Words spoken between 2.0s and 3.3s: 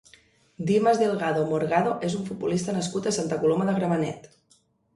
és un futbolista nascut a